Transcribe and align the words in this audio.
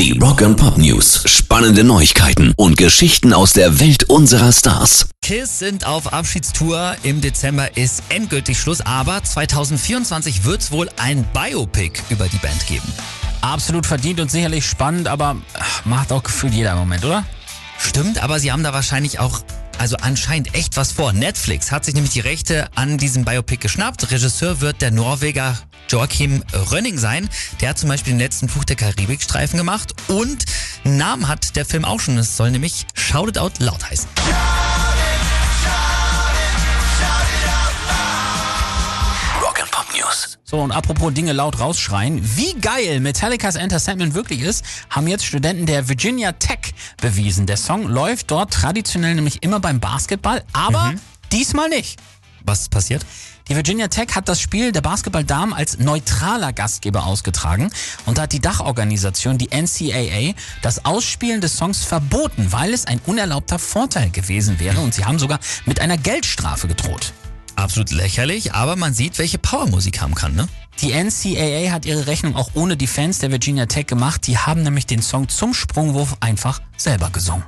Die 0.00 0.18
Rock 0.18 0.40
and 0.40 0.56
Pop 0.56 0.78
News. 0.78 1.24
Spannende 1.26 1.84
Neuigkeiten 1.84 2.54
und 2.56 2.78
Geschichten 2.78 3.34
aus 3.34 3.52
der 3.52 3.80
Welt 3.80 4.04
unserer 4.04 4.50
Stars. 4.50 5.10
Kiss 5.20 5.58
sind 5.58 5.84
auf 5.84 6.14
Abschiedstour. 6.14 6.96
Im 7.02 7.20
Dezember 7.20 7.76
ist 7.76 8.04
endgültig 8.08 8.58
Schluss, 8.58 8.80
aber 8.80 9.22
2024 9.22 10.44
wird 10.44 10.62
es 10.62 10.72
wohl 10.72 10.88
ein 10.96 11.26
Biopic 11.34 12.00
über 12.08 12.28
die 12.28 12.38
Band 12.38 12.66
geben. 12.66 12.90
Absolut 13.42 13.84
verdient 13.84 14.20
und 14.20 14.30
sicherlich 14.30 14.64
spannend, 14.64 15.06
aber 15.06 15.36
ach, 15.52 15.84
macht 15.84 16.12
auch 16.12 16.22
gefühlt 16.22 16.54
jeder 16.54 16.76
Moment, 16.76 17.04
oder? 17.04 17.26
Stimmt, 17.78 18.22
aber 18.22 18.40
sie 18.40 18.52
haben 18.52 18.62
da 18.62 18.72
wahrscheinlich 18.72 19.18
auch 19.18 19.40
also 19.80 19.96
anscheinend 19.96 20.54
echt 20.54 20.76
was 20.76 20.92
vor. 20.92 21.14
Netflix 21.14 21.72
hat 21.72 21.86
sich 21.86 21.94
nämlich 21.94 22.12
die 22.12 22.20
Rechte 22.20 22.68
an 22.74 22.98
diesem 22.98 23.24
Biopic 23.24 23.62
geschnappt. 23.62 24.10
Regisseur 24.10 24.60
wird 24.60 24.82
der 24.82 24.90
Norweger 24.90 25.58
Joachim 25.88 26.44
Rönning 26.70 26.98
sein. 26.98 27.30
Der 27.62 27.70
hat 27.70 27.78
zum 27.78 27.88
Beispiel 27.88 28.12
den 28.12 28.18
letzten 28.18 28.50
Fluch 28.50 28.64
der 28.64 28.76
Karibik-Streifen 28.76 29.56
gemacht 29.56 29.94
und 30.08 30.44
Namen 30.84 31.28
hat 31.28 31.56
der 31.56 31.64
Film 31.64 31.86
auch 31.86 31.98
schon. 31.98 32.18
Es 32.18 32.36
soll 32.36 32.50
nämlich 32.50 32.86
Shout 32.92 33.28
It 33.28 33.38
Out 33.38 33.58
Loud 33.58 33.82
heißen. 33.90 34.08
News. 40.00 40.38
So, 40.44 40.60
und 40.60 40.72
apropos 40.72 41.12
Dinge 41.12 41.32
laut 41.32 41.60
rausschreien, 41.60 42.20
wie 42.36 42.54
geil 42.54 43.00
Metallicas 43.00 43.56
Enter 43.56 43.78
Sandman 43.78 44.14
wirklich 44.14 44.40
ist, 44.40 44.64
haben 44.88 45.06
jetzt 45.06 45.24
Studenten 45.24 45.66
der 45.66 45.88
Virginia 45.88 46.32
Tech 46.32 46.74
bewiesen. 47.00 47.46
Der 47.46 47.56
Song 47.56 47.86
läuft 47.86 48.30
dort 48.30 48.52
traditionell 48.52 49.14
nämlich 49.14 49.42
immer 49.42 49.60
beim 49.60 49.80
Basketball, 49.80 50.42
aber 50.52 50.94
diesmal 51.32 51.68
nicht. 51.68 52.00
Was 52.44 52.62
ist 52.62 52.70
passiert? 52.70 53.04
Die 53.48 53.56
Virginia 53.56 53.88
Tech 53.88 54.14
hat 54.14 54.28
das 54.28 54.40
Spiel 54.40 54.70
der 54.72 54.80
Basketballdamen 54.80 55.52
als 55.52 55.78
neutraler 55.78 56.52
Gastgeber 56.52 57.04
ausgetragen 57.04 57.70
und 58.06 58.16
da 58.16 58.22
hat 58.22 58.32
die 58.32 58.40
Dachorganisation, 58.40 59.38
die 59.38 59.48
NCAA, 59.48 60.34
das 60.62 60.84
Ausspielen 60.84 61.40
des 61.40 61.56
Songs 61.56 61.84
verboten, 61.84 62.52
weil 62.52 62.72
es 62.72 62.86
ein 62.86 63.00
unerlaubter 63.06 63.58
Vorteil 63.58 64.10
gewesen 64.10 64.60
wäre 64.60 64.80
und 64.80 64.94
sie 64.94 65.04
haben 65.04 65.18
sogar 65.18 65.40
mit 65.66 65.80
einer 65.80 65.96
Geldstrafe 65.96 66.68
gedroht. 66.68 67.12
Absolut 67.60 67.90
lächerlich, 67.90 68.54
aber 68.54 68.74
man 68.74 68.94
sieht, 68.94 69.18
welche 69.18 69.36
Powermusik 69.36 70.00
haben 70.00 70.14
kann, 70.14 70.34
ne? 70.34 70.48
Die 70.80 70.92
NCAA 70.92 71.70
hat 71.70 71.84
ihre 71.84 72.06
Rechnung 72.06 72.34
auch 72.34 72.52
ohne 72.54 72.74
die 72.78 72.86
Fans 72.86 73.18
der 73.18 73.30
Virginia 73.30 73.66
Tech 73.66 73.86
gemacht. 73.86 74.26
Die 74.26 74.38
haben 74.38 74.62
nämlich 74.62 74.86
den 74.86 75.02
Song 75.02 75.28
zum 75.28 75.52
Sprungwurf 75.52 76.16
einfach 76.20 76.62
selber 76.78 77.10
gesungen. 77.10 77.44